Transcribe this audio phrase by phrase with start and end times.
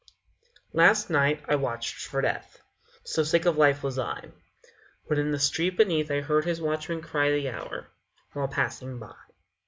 [0.73, 2.57] Last night I watched for Death
[3.03, 4.31] So sick of life was I!
[5.03, 7.91] When in the street beneath I heard his watchman cry The hour,
[8.33, 9.13] while passing by.